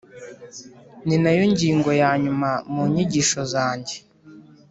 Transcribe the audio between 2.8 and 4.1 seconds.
nyigisho zanjye.